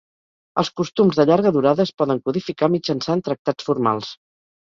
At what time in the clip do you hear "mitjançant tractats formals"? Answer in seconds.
2.77-4.11